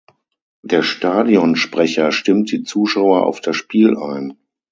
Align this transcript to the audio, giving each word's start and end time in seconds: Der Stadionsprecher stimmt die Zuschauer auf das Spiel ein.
Der 0.63 0.81
Stadionsprecher 0.81 2.11
stimmt 2.11 2.51
die 2.51 2.63
Zuschauer 2.63 3.23
auf 3.27 3.39
das 3.39 3.55
Spiel 3.55 3.95
ein. 3.97 4.35